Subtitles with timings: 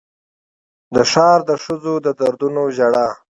[0.95, 3.07] د ښار د ښځو د دردونو ژړا